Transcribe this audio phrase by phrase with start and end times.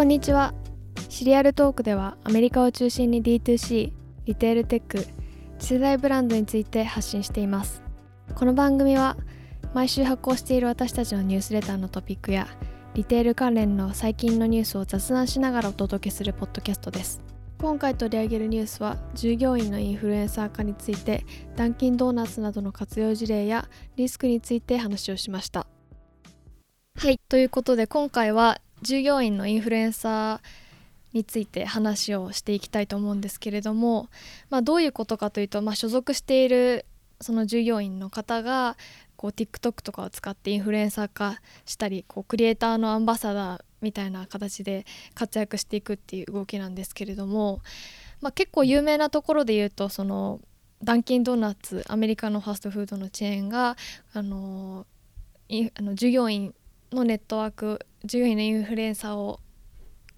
[0.00, 0.54] こんにちは。
[1.10, 3.92] シリアルトークではアメリカを中心に D2C
[4.24, 5.06] リテールテック
[5.58, 7.82] 次世代ブランドについて発信しています。
[8.34, 9.18] この番組は
[9.74, 12.48] 毎週発行している私たちのニュースレターのトピックや
[12.94, 17.20] リテール関連の最近のニュースを雑談しながらお届けするポッドキャストです。
[17.58, 21.26] 今回取り上げるニュースは従業員のインフルエンサー化について
[21.56, 25.66] ダンキンドーナツなどの活用事例やリスクについて話をしました。
[26.96, 30.48] はいということで今回は従業員のインフルエンサー
[31.12, 34.08] について話をしていきたいと思うんですけれども、
[34.48, 36.86] まあ、どういうことかというと、まあ、所属している
[37.20, 38.76] その従業員の方が
[39.16, 47.60] こう TikTok とかを使ってインフルエンサー化したりこうクリエイターのアンバサダーみたいな形で活躍していくっていう動きなんですけれども、
[48.20, 50.40] まあ、結構有名なところで言うとその
[50.82, 53.76] ダンキンドーナツアメリカのファストフードのチェーンが
[54.14, 54.86] あの
[55.74, 56.54] あの従業員
[56.92, 59.40] のネットワーク従業員のインフルエンサーを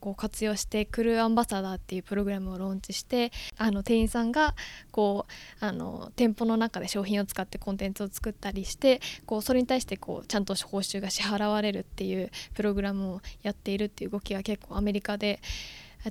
[0.00, 4.56] こう活用してクルーアンバサダーっていうプログラムをローンチしてあの店員さんが
[4.90, 5.26] こ
[5.60, 15.40] うあの店舗の中で商品を使ってコンテンツを作ったりしてこうそれに対してこうちゃんと報酬が支払われるっていうプログラムをやっているっていう動きが結構アメリカで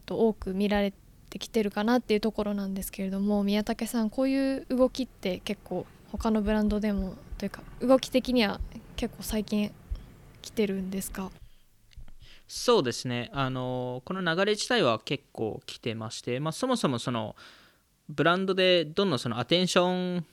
[0.05, 0.93] と多く見られ
[1.29, 8.61] てきてるかなっていうところなんですけれども宮武さんこういう動きって結構他のブランドでもというか動き的には
[8.95, 9.73] 結構最近
[10.41, 11.31] 来てるんですか？
[12.47, 13.29] そうですね。
[13.33, 17.35] あのこの流れ自体は結構来てまして、まあ、そもそもその
[18.09, 20.25] ブランドでどんどんそのアテンション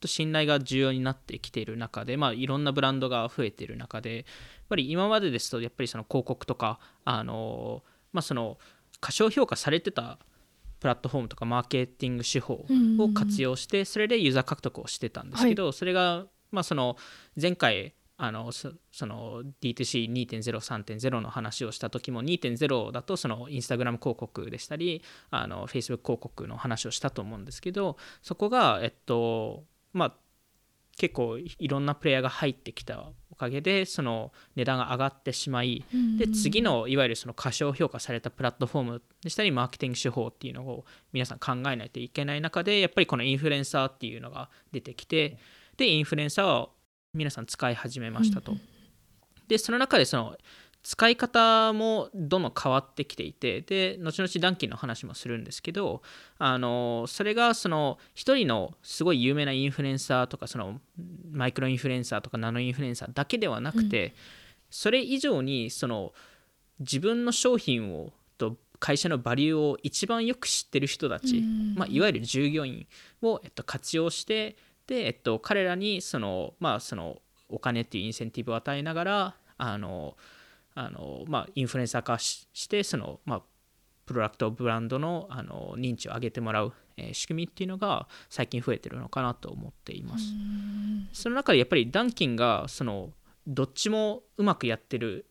[0.00, 4.24] と信頼が重要になってきている中で、まあ、いろんなブランドが増えている中でやっ
[4.68, 7.82] ぱり今までですとやっぱりその広告とかあの、
[8.12, 8.56] まあ、その
[9.00, 10.18] 過小評価されてた
[10.80, 12.64] プラットフォームとかマーケティング手法
[13.00, 16.96] を活用してそれでユーザー獲得をしてたんですけど、それがまあその
[17.40, 18.68] 前回あのそ
[19.06, 30.14] の D2C2.0、3.0の話をした時も2.0だとそのインスタグラム広告でしたりあの Facebook 広告の話をしたと思うんですけどそこがえっとまあ
[30.98, 35.84] 結構いろんなプレイヤーが入ってきたおかげでその値段が上がってしまい、
[36.18, 45.38] で次のいわゆるその過小評価されたプラットフォームでしたりマーケティング手法っていうのを皆さん考えないといけない中でやっぱりこのインフルエンサーっていうのが出てきて
[45.76, 46.70] でインフルエンサーを
[47.14, 48.56] 皆さん使い始めましたと。
[49.48, 50.36] でその中でその
[50.82, 56.02] 使い方もどんどん変わってきていてで後々ダンキンの話もするんですけど
[56.38, 60.80] あのそれがその一人のすごい有名なインフルエンサーとかその
[61.32, 64.12] マイクロインフルエンサーとかナノインフルエンサーだけではなくて、うん、
[64.70, 66.12] それ以上にその
[66.78, 72.86] 自分の商品をと会社のバリューを一番よく知ってる人たち、うん、まあ、いわゆる従業員
[73.20, 74.56] を、えっと、活用して
[74.88, 77.18] で、えっと、彼らにその、まあ、その
[77.48, 80.16] お金っていうインセンティブを与えながらあの
[80.74, 83.42] あの、まあ、インフルエンサー化してその、まあ、
[84.06, 90.24] プロダクトブランドのあの認知を上げてもらう、えー、仕組みっていうのが最近増えてるのかなと思っています。
[91.12, 93.10] その中でやっぱりダンキンがその
[93.46, 95.26] どっちもうまくやってる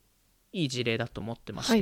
[0.51, 1.81] いい事例だと思ってまして、はい、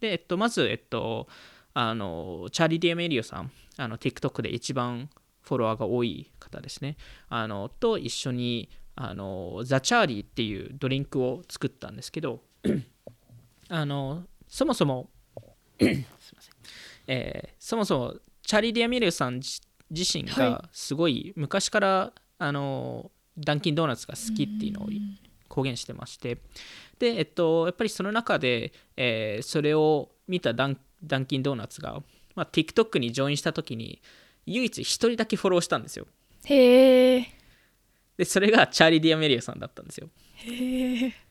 [0.00, 1.28] で、えっと、まず、えっと、
[1.74, 5.08] あのチャーリー・ディエメリオさんあの TikTok で一番
[5.46, 6.96] フォロワーが多い方ですね。
[7.28, 12.40] あのと一緒にあのザ・チャーリーっていうドリンクを作ったんですけど
[13.68, 15.10] あのそもそも
[15.78, 16.54] すいません、
[17.06, 24.88] えー、そもそもチャーリー・ダミリオさん自身がすごい昔から、あのダンキンドーナツが好きっていうのを
[25.48, 26.38] 公言してまして。
[26.98, 32.02] で、えっと、やっぱりその中で、えー、それを見たダンダンキンドーナツが、
[32.34, 34.00] まあ、TikTok にジョインした時に
[34.46, 36.06] 唯一1人だけフォローしたんですよ。
[36.44, 37.26] へえ
[38.16, 40.08] でそれがチャーリー・ディアメリアさんだったんですよ。
[40.34, 41.26] へえ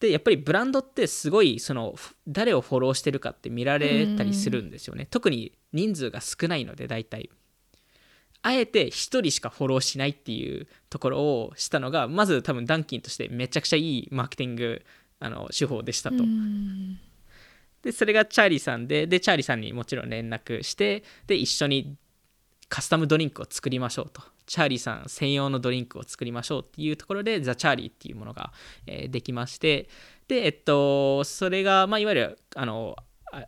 [0.00, 1.94] でやっぱりブランドってすごいその
[2.28, 5.06] 誰をフォローしてるかって見られたりするんですよね。
[5.06, 7.30] 特に人数が少ないので大体。
[8.42, 14.84] あえて1人しかフォローしないっていうところをしたのがまず多分ダンキンとしてめちゃくちゃいいマーケティング
[15.18, 16.18] あの手法でしたと。
[17.82, 21.96] でそれがチャーリーさんででチャーリーさんにもちろん連絡してで一緒に
[22.68, 24.22] カスタムドリンクを作りましょうと。
[24.46, 28.52] チャーリーさん専用のドリンクを作りましょうっていうところでザ・チャーリーっていうものが、
[28.86, 29.88] えー、できまして。
[30.28, 32.96] でえっとそれが、まあ、いわゆるあの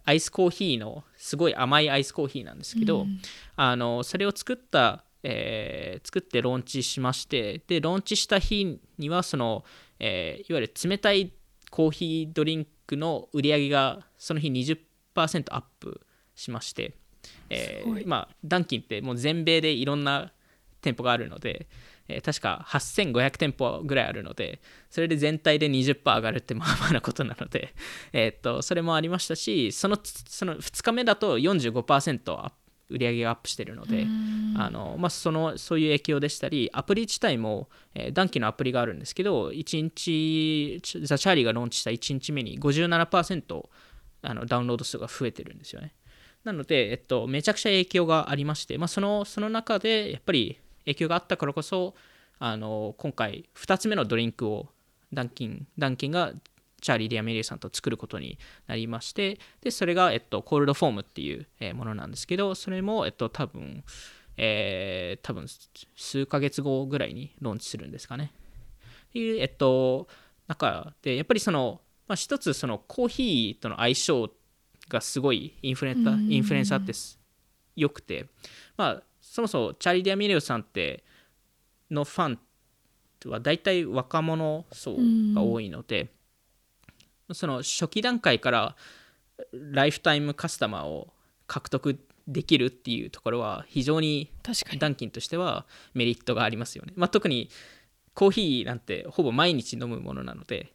[0.05, 3.21] アイスコーヒーのすごい甘いアイスコーヒーなんですけど、うん、
[3.57, 7.63] あのそれを作った、えー、作ってローンチしまして。
[7.67, 9.65] でローンチした日にはその、
[9.99, 11.33] えー、いわゆる冷たい
[11.71, 16.01] コーヒードリンクの売り上げがその日20%アップ
[16.35, 16.95] しまして
[17.51, 20.33] えー、まあ、ダンキンってもう全米でいろんな
[20.81, 21.67] 店舗があるので、
[22.09, 24.61] えー、確か8500店舗ぐらいあるので
[24.91, 27.75] それで全体で20%上がるってまあまあなことなので、
[28.13, 32.51] えー、っとそれもありましたしそのその2日目だと45%
[32.91, 34.07] 売り上げがアップしてるので
[34.57, 43.69] あの、まあ、そのそういう影響でしたりアプリ自体も、えー、暖気のアプリがあるんですけど1日ザ・チャーリーがローンチした1日目に57%
[44.23, 45.93] あのダウンロード数が増えてるんですよね
[46.45, 51.95] なので、えっと、めちゃくちゃ影響がありまして、まあ、そのその中でやっぱり影響があったからこそ
[52.39, 54.69] あの今回2つ目のドリンクを
[55.13, 56.33] ダンキンダンキンが
[56.81, 63.83] チャーリー・ディアメリーさんと作ることになりましてでそれが、えっと、 cold foam っていう、ものなんですけどそれも、えっと、多分、
[64.37, 65.47] えー、多分
[65.97, 68.33] 数ヶ月後ぐらいにローンチするんですかね。
[69.09, 70.07] っていう、えっと、
[70.47, 74.31] 中でやっぱりその、まあ、一つそのコーヒーとの相性
[74.89, 76.93] がすごいインフルエンサーインフルエンサーって
[77.77, 78.27] 良くて。
[78.77, 81.05] まあそもそもチャーリー・ディアミレオさんって
[81.91, 82.39] のファン
[83.27, 84.97] は大体若者層
[85.35, 86.11] が多いので、
[87.33, 88.77] その初期段階から
[89.53, 91.13] ライフタイムカスタマーを
[91.47, 94.31] 獲得できるっていうところは非常に。
[94.79, 96.93] ダンキンとしてはメリットがありますよね。
[96.97, 97.51] まあ、特に
[98.15, 100.73] コーヒーなんてほぼ毎日飲むものなので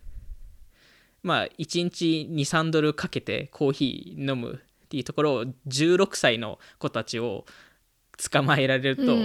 [1.23, 7.45] まあ1日23ドルかけてコーヒー飲むっていうところを16歳の子たちを
[8.31, 9.17] 捕まえられると、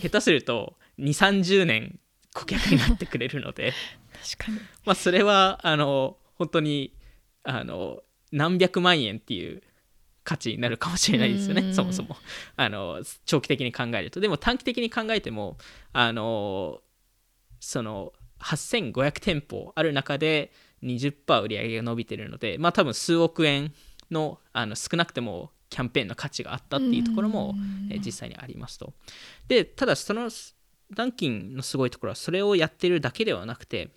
[0.00, 1.98] 下手すると2 3 0年
[2.32, 3.72] 顧客になってくれるので。
[4.36, 4.58] 確かに。
[4.84, 6.92] まあそれはあの本当に
[7.42, 9.62] あの何百万円っていう
[10.24, 12.16] 価値になるかもしれないですよね、そもそも。
[12.56, 14.20] あの長期的に考えると。
[14.20, 15.56] でも短期的に考えても
[15.92, 16.82] あの
[17.60, 20.52] その8500店舗ある中で
[20.82, 23.72] 20%売り上げが伸びてるのでまあ多分数億円
[24.10, 27.54] のあの少なくてもキャンペーンの価値があったっていうところも、
[27.90, 28.92] え実際にありますと。
[29.48, 30.30] でただその
[30.94, 33.90] ダンキンのすごいところはそれをやってるだけではなくて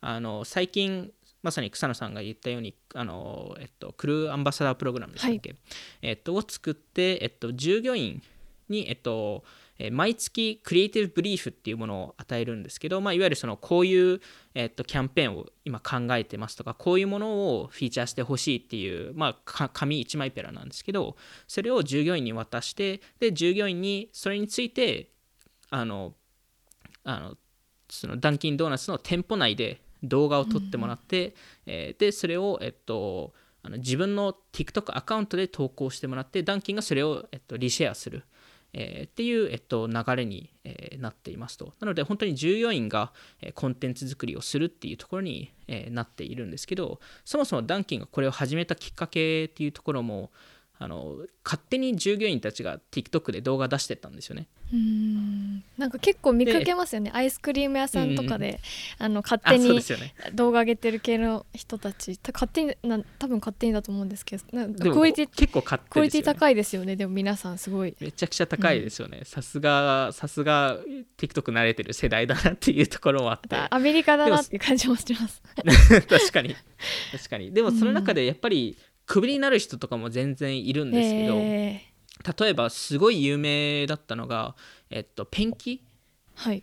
[0.00, 1.12] あの最近
[1.42, 5.58] まさに草野さんが言ったようにあの、えっと、クルーアンバサダープログラムでしたっけ、はい、
[6.02, 8.22] えっと、を作って、えっと、従業員
[8.68, 9.44] に、えっと、
[9.90, 14.20] 毎月クリエイティブブリーフっていうものを与えるんですけど、まあ、いわゆるそのこういう、
[14.54, 21.16] えっと、キャンペーンを今考えてますとかこういうものをフィーチャーしてほしいっていう、まあ、紙1枚ペラなんですけど
[21.46, 25.10] それを従業員に渡してで従業員にそれについて
[25.70, 26.14] あの
[27.04, 27.36] あの
[27.88, 31.34] そのダンキンドーナツの店舗内で動画を撮ってもらって、うん、
[31.66, 33.32] えー、でそれを、えっと、
[33.62, 38.24] あの自分の TikTok アカウントで投稿してもらってダンキンがそれを、えっと、リシェアする、
[38.72, 41.72] えー、っていう、えっと、流れに、え、なっていますと。
[41.80, 50.32] なので本当に従業員が、えコンテンツ作りをするっていうところに、えなっているんですけどそもそもダンキンがこれを始めたきっかけっていうところも
[50.82, 54.48] あの勝手に従業員たちが TikTok で動画出してたんですよね。
[54.72, 55.62] うん。
[55.76, 57.10] なんか結構見かけますよね。
[57.12, 58.60] アイスクリーム屋さんとかで、
[58.98, 59.78] うん、あの勝手に
[60.32, 64.42] 動画上げてる系の人たち、勝手にな多分勝手にだと思うんですけど
[64.90, 66.96] クオリティ結構勝手、ね、クオリティ高いですよね。
[66.96, 67.94] でも皆さんすごい。
[68.00, 69.20] めちゃくちゃ高いですよね。
[69.24, 70.78] さすがさすが
[71.18, 73.54] TikTok 慣れてる世代だなっていうところもあって。
[73.68, 75.42] アメリカだなっていう感じもします。
[76.08, 76.56] 確かに。
[77.12, 77.52] 確かに。
[77.52, 84.54] でもその中でやっぱり、うんクビになる人とかも全然いるんですけど、えー、例えばすごい有名だったのが、
[84.88, 85.82] えっと、ペンキ、
[86.36, 86.62] はい、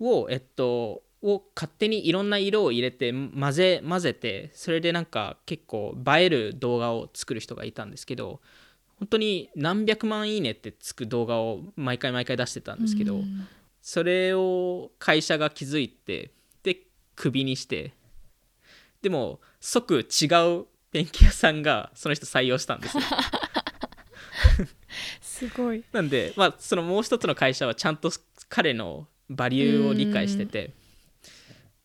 [0.00, 8.40] を、えっと、を勝手にいろんな色を入れて混ぜ混ぜてそれでなんか結構映える動画を作る人がいたんですけど
[8.98, 13.20] 本当に何百万いいねってつく動画を毎回毎回出してたんですけど
[13.80, 16.32] それを会社が気づいて
[16.64, 16.76] で
[17.14, 17.92] クビにして。
[19.00, 20.26] でも即違
[20.60, 23.02] うペンキ屋さんがその人採用したんですよ。
[25.20, 25.82] すごい。
[25.92, 28.12] なんで、まあ、そのもう一つの会社はちゃんと
[28.48, 30.70] 彼のバリューを理解してて。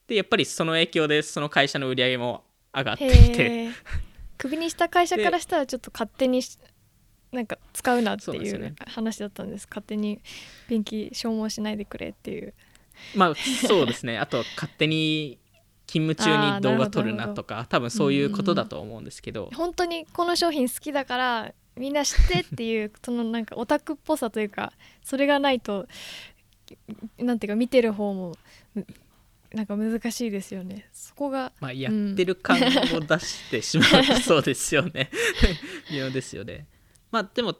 [0.08, 3.70] でやっぱりその影響でその会社の売り上げも上がっていて
[4.38, 6.42] クビにした会社からしたらちょっと勝手に
[7.32, 10.22] なんか使うなっていう話だったんです、ね、勝手に
[10.70, 12.54] ペンキ消耗しないでくれっていう。
[13.16, 14.18] まあそうですね。
[14.18, 15.40] あと勝手に
[15.88, 25.88] 勤務中に動画撮るなとか多分そういうことだと思うんですけど、うん、本当にこの商品好きだからみんな知ってっていうそのなんかオタクっぽさというかそれがないと
[27.17, 28.36] なんていうか見てる方も
[29.53, 30.89] なんか難しいですよね。
[30.91, 32.60] そこがまあやってる感を
[33.00, 35.10] 出してしまうとそうですよね。
[35.89, 36.67] 微妙ですよね。
[37.12, 37.56] まあでも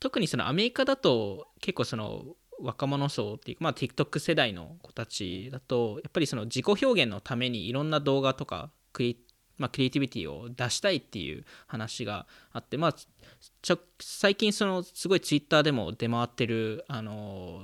[0.00, 2.24] 特にそのアメリカだと結構その
[2.60, 9.18] 若者層っていうか、まあ、TikTok 世代の子たちだとやっぱりその自己表現のためにいろんな動画とかクリ,、
[9.56, 17.62] まあ、クリエイティビティを出したいっていう話があって、まあ、ちょ最近そのすごい Twitter でも出回ってるあの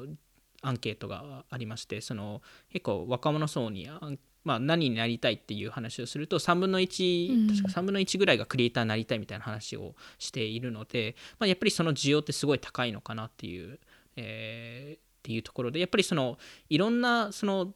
[0.62, 3.88] アンケートがありましてその結構若者層に
[4.44, 13.80] まあ、何になりたいっていう話をすると3分の1、うん、確か3分の1ぐらいがクリエイターになりたいみたいな話をしているので、まあ、やっぱりその需要ってすごい高いのかなっていう、
[14.16, 17.72] えー、っていうところでやっぱりそのいろんなその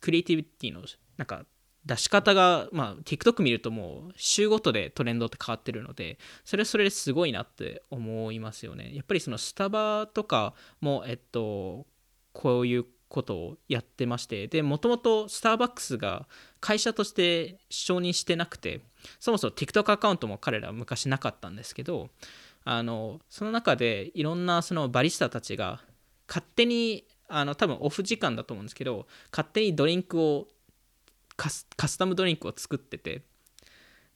[0.00, 0.82] クリエイティビティの
[1.16, 1.44] なんか
[1.86, 8.92] 出し方が、まあ、TikTok 見るともう週ごとでトレンドって変わってるのでそれはそれですごいなって思いますよね。
[8.92, 11.86] やっぱりそのスタバとかもえっと
[12.32, 16.26] こういうことをやってましてでもともとスターバックスが
[16.60, 18.80] 会社として承認してなくて
[19.20, 22.10] そもそも TikTok アカウントも彼ら昔なかったんですけど
[22.68, 25.80] あのその中でいろんなそのバリスタたちが
[26.26, 30.48] 勝手にあの多分オフ時間だと思うんですけど勝手にドリンクを
[31.36, 33.22] カスタムドリンクを作ってて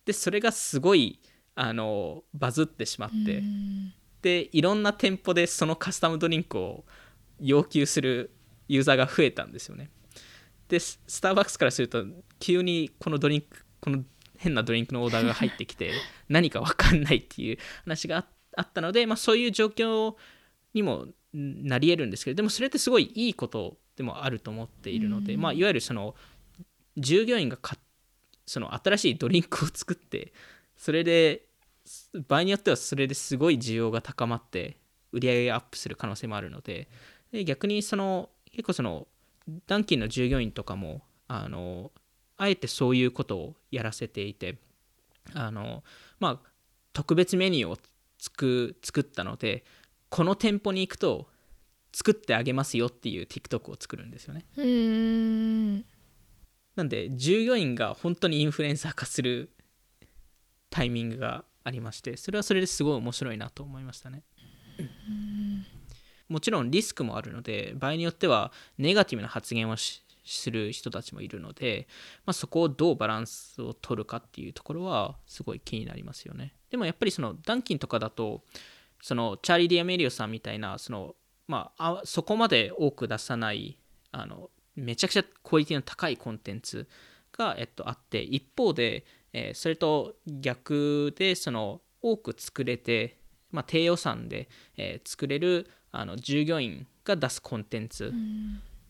[0.04, 1.20] でそれがすごい
[1.54, 3.40] あのバズってしまって
[4.20, 6.84] でいろんな店舗でそのカスタムドリンクを
[7.38, 8.32] 要求する
[8.66, 9.90] ユーザーが増えたんですよね。
[10.68, 12.04] でスターバックスからすると
[12.40, 14.04] 急にこのドリンクこの
[14.38, 15.92] 変なドリンクのオーダーが入ってきて
[16.28, 18.26] 何か分かんないっていう話があっ
[18.72, 20.14] たので、まあ、そういう状況
[20.74, 26.14] にもなり得るんですけどでもそれってすごいいいことでもあると思っているので、まあ、いわゆるその
[26.96, 27.58] 従業員が
[28.46, 30.32] その新しいドリンクを作って
[30.76, 31.42] それで
[32.28, 34.76] 場合によってはそれですごい需要が高まって
[35.12, 36.88] 売り上げがアップする可能性もあるので
[37.32, 39.06] で逆にその結構その
[39.66, 41.92] ダンキンの従業員とかもあの
[42.36, 44.56] あえてそういうことをやらせていて
[45.34, 45.84] あの
[46.18, 46.50] まあ
[46.92, 47.78] 特別メニューを
[48.20, 49.64] 作作ったので
[50.10, 51.28] この店舗に行くと
[51.92, 54.44] 作ってあげますよっていう TikTok を作るんですよね。
[56.76, 59.50] なんで従業員が本当にインフルエンサー化する
[60.68, 64.22] タイミングがありましてそれはそれですごい面白いなと思いましたね。
[66.28, 70.00] もちろんリスクもあるので場合によってはネガティブな発言をす
[70.50, 71.88] る人たちもいるので、
[72.24, 76.54] まあ、そこをどうバランスを取るかっていうところはすごい気になりますよね。
[76.70, 78.42] でもやっぱりそのダンキンとかだと
[79.02, 81.14] そのチャーリー・ディアメリオさんみたいなその、
[81.48, 83.78] まあ、そこまで多く出さない
[84.12, 86.88] あのめちゃくちゃクオリティの高いコンテンツ
[87.36, 93.18] が、えっと、あって一方で、えー、それと逆でその多く作れて、
[93.50, 98.12] まあ、低予算で、えー、作れるあの従業員が出すコンテンツ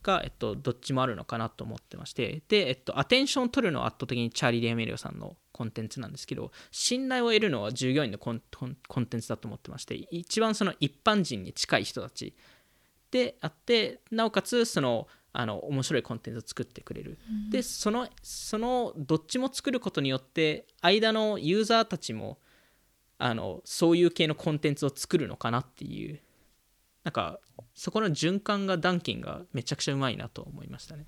[0.03, 2.41] が、えっと、どっちもあるのかなと思ってまして。
[2.47, 8.41] で、えっと、アテンションを取るのは圧倒的にチャーリー・ディアメリオさんのコンテンツなんですけど信頼を得るのは従業員のコン
[9.05, 12.33] テンツだと思ってまして一番その一般人に近い人たち
[13.11, 22.39] であってなおかつそのあの面白いコンテンツを作ってくれる、うん、でそのそのどっちも作ることによって間のユーザーたちも
[23.17, 26.19] あのそういう系のコンテンツを作るのかなっていう
[27.03, 27.39] なんか
[27.81, 31.07] そこの循環がダンキンがめちゃくちゃうまいなと思いましたね、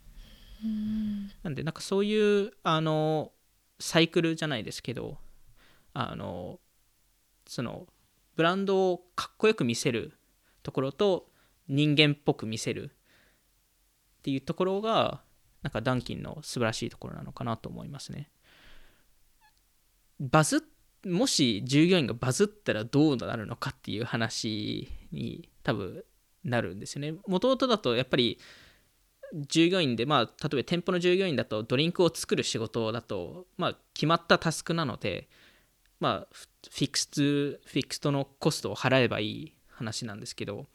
[0.64, 3.32] うん、なんでなんかそういうあの
[3.80, 5.20] サイクルじゃないですけど
[5.94, 6.60] あの
[7.46, 7.86] その
[8.36, 10.14] ブランドをかっこよく見せる
[10.64, 11.28] ところと
[11.68, 15.22] 人間っぽく見せるっていうところが
[15.62, 18.32] なんかダンキンの素晴らしいところなのかなと思いますね。
[20.20, 20.64] バズ
[21.06, 26.04] もし従業員がバズったらどうなるのかっていう話に多分
[26.44, 27.14] なるんですよね。
[27.28, 28.40] もともとだとやっぱり
[29.34, 35.28] 従業員で、まあ、例えば店舗の従業員だとドリンクを作る仕事だと、まあ、決まったタスクなので、
[36.00, 36.36] まあ、
[36.70, 40.68] フィックスフィックストのコストを払えばいい話なんですけど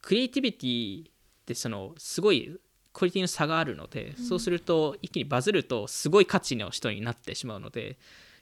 [0.00, 1.12] クリエイティビティっ
[1.44, 2.58] てそのすごい
[2.92, 7.98] クオリティの差があるので、うん、そうすると一気にバズるとすごい価値の人になってしまうので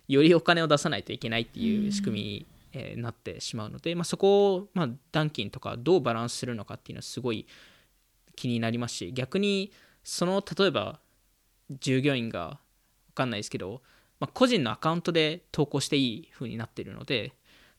[0.09, 7.47] よりお金を出さないといけないっていう仕組みに、えー、なってしまうので、まあ、そこを、まあ、ダンキンとかどうバランスするのかっていうのはすごい
[8.35, 9.73] 気になりますし逆に
[10.05, 11.01] その例えば
[11.71, 12.59] 従業員が
[13.11, 13.83] 分かんないですけど、
[14.21, 17.33] まあ、個人のアカウントで投稿していい風になっているので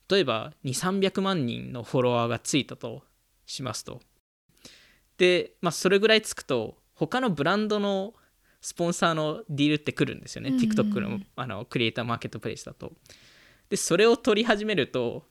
[0.08, 3.02] 例えば2300万人のフォロワーがついたと
[3.46, 4.00] しますと。
[5.18, 8.14] で、まあ、それぐらいつくと他のブランドの
[8.60, 12.92] スポンサーのディールってくるんですよね、うんうん、TikTok のあのクリエイターマーケットプレイスだと。
[13.74, 15.24] でそれを取り始めると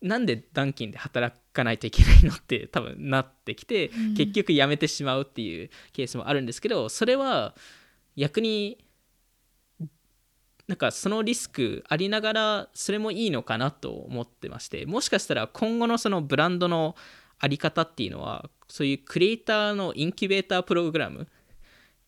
[0.00, 7.54] なんでダンキンで働かないといけないのって 多分なってきて、うん、結局辞めてしまうっていうケースもあるんですけどそれは
[8.16, 8.78] 逆に
[10.66, 16.96] なんかそのリスクありながらそれもいいのかなと思ってましてもしかしたら今後のそのブランドの
[17.38, 21.28] あり方っていうのはそういうクリエイターのインキュベータープログラム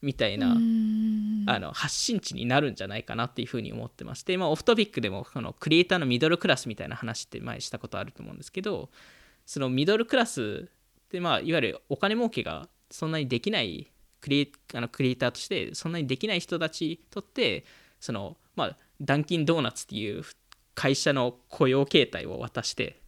[0.03, 8.89] みたいなあの発信地になるんじゃないかなっていうふうに思ってまして、まあ、オフトピックでもこのクリエイターのミドルクラスみたいな話って前したことあると思うんですけど
[9.45, 10.69] そのミドルクラス
[11.11, 13.91] でまあいわゆるお金儲けがそんなにできない
[14.21, 17.65] クリエあのクリエイターとしてそんなにできない人たちにとって
[18.01, 20.23] そのまあダンキンドーナツっていう
[20.75, 23.01] 会社の雇用形態を渡して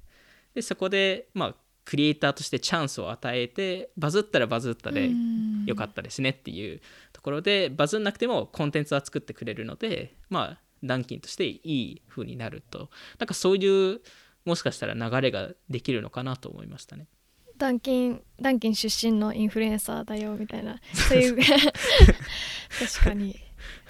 [0.54, 5.10] でそこでまあクリエイターとしてチャンスを与えてバズったらバズったで
[5.66, 6.80] よかったですねっていう
[7.12, 12.90] ところでバズんなくてもコンテンツは作ってくれるのでまあダンキンとしていい風になると。
[13.18, 14.00] なんかそういう
[14.44, 17.06] もしかしたら流れができるのかなと思いましたね。
[17.56, 20.80] ダンキンダンキン出身のインフルエンサーだよみたいな。
[20.92, 21.36] そういう。
[21.36, 23.38] 確かに。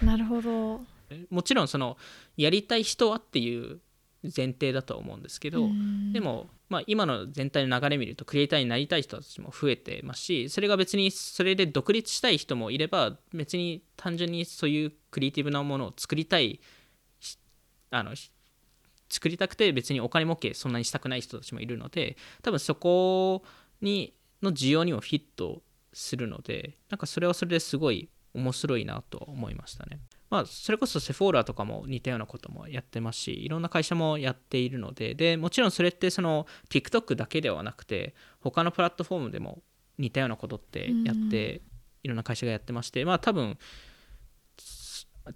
[0.03, 0.85] なるほど。
[1.31, 1.97] もちろんその
[2.37, 3.81] やりたい人はっていう
[4.25, 5.69] 前提だと思うんですけど
[6.13, 16.61] でも、まあ、今の全体の流れ見るとクリエイターになりたい人たちも増えてますしそれが別にそれで独立したい人もいれば別に単純にそういうクリエイティブなものを作りたい
[17.91, 18.13] あの
[19.09, 23.43] 作りたくて別にお金儲けそんなにしたくない人たちもいるので多分そこ
[23.81, 25.63] にの需要にもフィット
[25.93, 30.01] するのでなんかそれはそれですごい面白いなと思いましたね。
[30.33, 39.63] まあ、それこそセフォーラとかも似たようなこともやってますしいろんな会社もやっているのででもちろんそれってその TikTok だけではなくて他のプラットフォームでも
[39.99, 41.61] 似たようなことってやって、
[42.03, 43.59] いろんな会社がやってましてまあ多分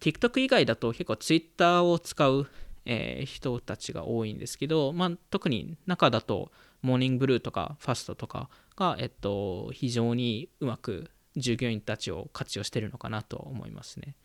[0.00, 2.46] TikTok 以外だと結構 Twitter を使う、
[2.86, 6.50] えー、人たちが多いんですけど、まあ、特に中だと
[6.80, 14.16] モーニングブルーとかファストとかが、えっと、非常にうまく従業員たちを活用してるのかなと思いますね。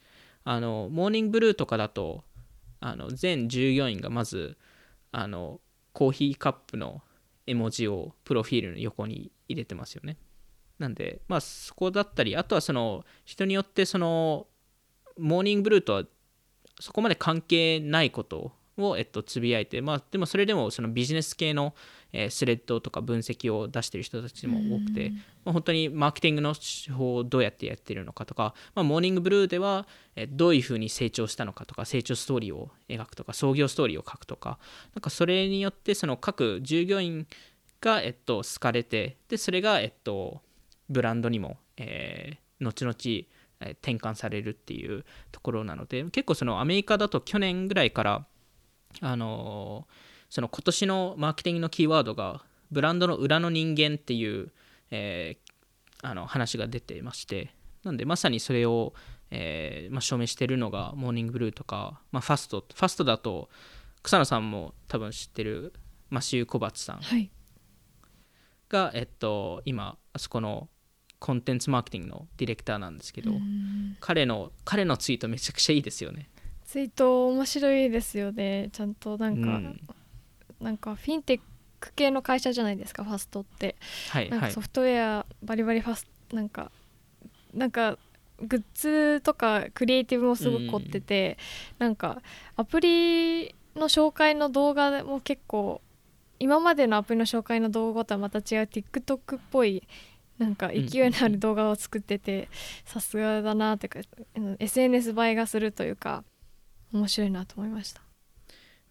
[0.44, 2.24] あのモーニングブルーとかだと
[2.80, 4.58] あの全従業員がまず
[5.12, 5.60] あの
[5.94, 7.02] コーヒーカップの
[7.46, 10.18] 絵文字をプロフィールの横に入れてますよね。
[10.80, 14.48] なんで、まあ、そこだったり、あとはその人によってその
[15.18, 16.04] モーニングブルーとは
[16.80, 21.76] そこまで関係ないことを、えっと、つぶやいて、まあ、でもそれでもそのビジネス系の、
[22.14, 25.12] えー、スレッドとか分析を出してる人たちも多くて、
[25.46, 34.60] まあ、本当にマーケティングの手法をどうやってやってるのかとか、まあ、モーニングブルーでは、えー、どういうふうに成長したのかとか成長ストーリーを描くとか創業ストーリーを書くとか
[34.96, 37.28] なんかそれによってその各従業員
[37.80, 40.42] が、えっと、好かれてでそれが、えっと、
[40.90, 42.96] ブランドにも、えー、後々
[43.62, 48.26] 転換されるっていうところなので結構そのアメリカだと去年ぐらいから
[49.02, 49.88] あの
[50.32, 52.42] その今年のマーケティングのキーワードが
[52.72, 54.52] ブランドの裏の人間っていう、
[54.90, 57.54] えー、あの話が出ていまして。
[57.84, 58.94] なんでまさにそれを、
[59.32, 63.50] えーまあ、証明しているのがモーニングブルーとか、まあ、ファストファストだと
[64.04, 65.74] 草野さんも多分知ってる
[66.10, 67.00] マシュー・コバツさん。
[68.70, 70.70] が、はい、えっと、今あそこの
[71.20, 73.32] コンテンツマーケティングのディレクターなんですけど
[74.00, 76.30] 彼の彼のツイートめちゃくちゃいいですよね。
[76.66, 78.70] ツイート面白いですよね。
[78.72, 79.82] ちゃんとなんか、うん、
[80.62, 81.40] なんかフィンテッ
[81.80, 83.76] ク系の会社じゃないですかファストって、
[84.10, 86.72] はい、なんかソフトウェアバリバリファスなんか
[87.54, 87.98] なんか
[88.42, 91.38] グッズとかクリエイティブもすごく凝ってて、
[91.80, 92.22] うん、なんか
[92.56, 95.82] アプリの紹介の動画も結構
[96.40, 99.84] 今までのアプリの紹介の動画とはまた違う TikTok っぽい
[100.40, 102.50] なんか勢いのある動画を作ってて
[102.84, 104.00] さすがだなってか
[104.60, 106.24] SNS 映えがするというか
[106.94, 108.02] 面白いなと思いました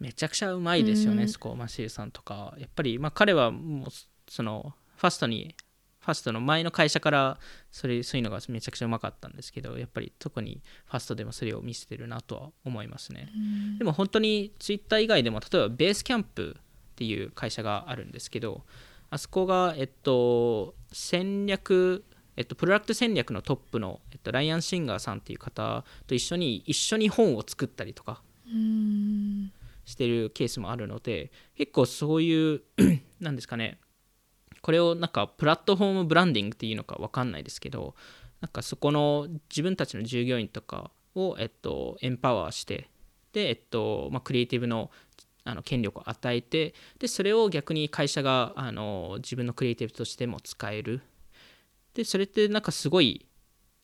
[0.01, 2.55] めちゃくちゃうまいですよね、うん、スコーマシーさんとか。
[2.57, 3.87] やっぱり、まあ、彼はもう
[4.27, 5.55] そのファストに
[5.99, 7.37] ファストの前の会社から
[7.71, 13.37] それそういうのがめちゃくちゃうまかったんですけどやっぱり特にファストでもそれを見せてるなとは思いますね、う
[13.75, 16.63] ん、でも本当にツイッター以外でも例えばベースキャンプっ
[16.95, 18.63] ていう会社があるんですけど
[19.11, 22.03] あそこがえっと戦略
[22.37, 28.21] えっと、プロダクト戦略のトップの、えっと、ライアン・シンガーさんっていう方と一緒に一緒に本を作ったりとか
[29.85, 32.61] してるケースもあるので結構そういう
[33.19, 33.79] なんですかね
[34.61, 37.95] これをなんかプラットフォームブランディングっていうのか分かんないですけど
[38.41, 42.89] なんかそこの自分たちの従業員とかを、えっと、エンパワーして
[43.33, 44.91] で、えっとまあ、クリエイティブの
[45.43, 51.01] あの権力を与えてでそれを逆に会社があの自分のクリエイティブとしても使える。
[51.95, 53.25] でそれってなんかすごい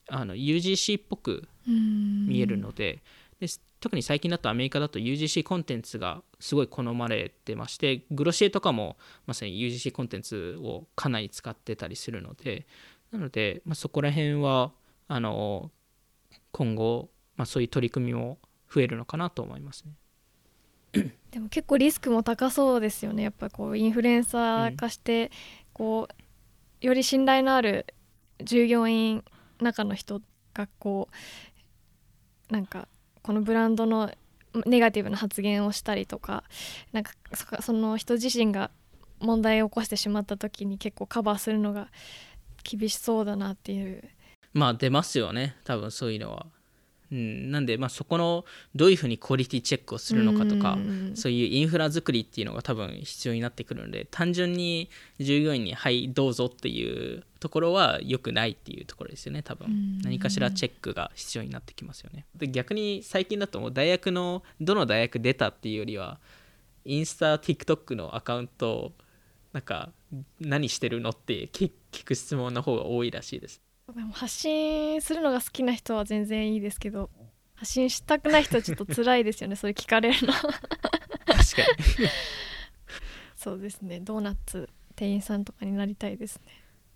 [0.08, 3.02] あの UGC っぽく見えるので
[3.40, 3.48] で
[3.80, 12.66] 特に最近だとアメリカだと UGC コンテンツがすごい好まれてましてグロシエとかもまさに UGC コンテンツをかなり使ってたりするので
[13.12, 14.72] なので、まあ、そこら辺は
[15.08, 15.72] あの
[16.52, 18.40] 今後、まあ、そういう取り組みも
[18.74, 19.94] 増えるのかなと思いますね。
[21.32, 25.32] でも結構リスクも高そうですよねやっぱこうインフルエンサー化して、
[25.74, 26.08] こ
[26.82, 27.86] うより信頼のある
[28.42, 29.24] 従業員
[29.60, 30.22] 中の人
[30.54, 31.10] がこ
[32.50, 32.88] うなんか
[33.28, 34.10] このブランドの
[34.66, 36.46] ネガティブな発言をしたりとか
[36.94, 37.12] なんか
[37.60, 38.72] その人自身が
[39.20, 41.90] 問題を起こしてしまった時に結構カバーするのが
[42.64, 44.02] 厳しそうだなっていう
[44.54, 46.46] まあ出ますよね多分そういうのは。
[47.12, 50.78] うん、なんで、まあ、そこのどういうふうにクオリティチェックをするのかとか、
[51.16, 54.90] そういうインフラ作りっていうのが多分必要になってくるので単純に
[55.20, 60.00] 従業員に「はいどうぞ」っていうところは良くないっていうところですよね多分。
[60.04, 62.26] 何かしらチェックが必要になってきますよね。
[62.36, 66.20] で逆に最近だともう大学のどの大学出たっていうよりは
[66.84, 68.94] インスタ TikTok のアカウント
[69.54, 69.92] なんか
[70.40, 71.72] 何してるのって聞
[72.06, 73.62] く質問の方が多いらしいです
[73.94, 77.10] でも発信するのが好きな人は全然いいですけど
[77.56, 80.34] 発信したくない人はちょっと辛いですよね それ聞かれるの。
[80.34, 82.10] 確かに。
[83.36, 84.00] そうですね。
[84.02, 86.40] ドーナツ店員さんとかになりたいです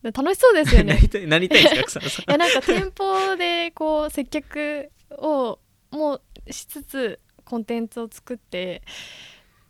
[0.04, 0.12] ね。
[0.12, 1.00] 楽しそうですよね。
[1.28, 2.24] なりたいですか？
[2.30, 5.60] いやなんか店舗でこう接客を
[5.92, 6.16] も
[6.48, 8.82] うしつつコンテンツを作って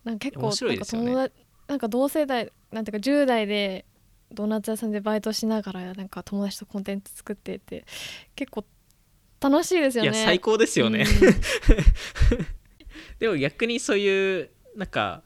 [0.04, 1.34] なんか結構、ね、なんか友達
[1.68, 3.86] なんか同世代なんていうか10代で
[4.34, 7.86] ドーナツ屋さんでバイトしながらなんか友達とコンテンツ作ってて
[8.36, 8.66] 結構
[9.40, 10.12] 楽しいですよね。
[10.12, 11.08] いや最高ですよね、うん、
[13.20, 15.24] でも逆にそういうなんか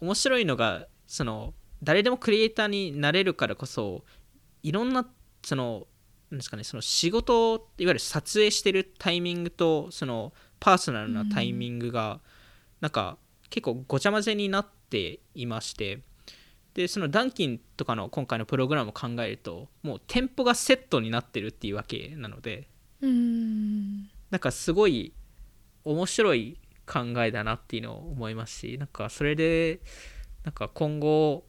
[0.00, 4.04] 面白いのがその誰でもクリエイターになれるからこそ
[4.62, 5.08] いろんな
[5.42, 5.86] その
[6.30, 12.20] なんですかねその仕事いわゆる撮影してるタイミングとそのパーソナルなタイミングが、うん、
[12.80, 13.16] なんか
[13.48, 16.00] 結構ごちゃ混ぜになっていまして
[16.80, 22.68] でそのダンキンとかの今回のプログラムを考えるともう店舗がセットになってるっていうわけなので
[23.00, 24.08] うん。
[24.30, 25.12] なんかすごい
[25.84, 29.80] 面白い考えだなっていうのを思いますしなんかそれで
[30.44, 31.44] なんか今後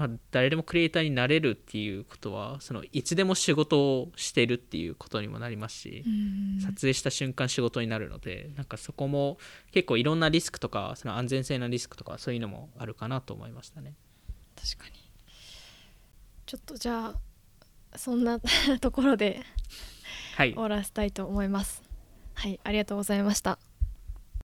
[0.00, 6.04] まあ、誰でもクリエイターになれるっていうことはそのいつでも仕事をしてるっていうことにもなりますし、
[6.64, 9.36] 撮影した瞬間仕事になるのでなんかそこも
[9.72, 13.92] 結構いろんなリスクとかその安全性のリスクとかそういうのもあるかなと思いましたね。
[14.56, 14.98] 確かに
[16.46, 17.14] ちょっとじゃ
[17.92, 18.40] あそんな
[18.80, 19.42] ところで
[20.38, 21.82] 終わらせたいと思います。
[22.32, 23.58] はい、ありがとうございました。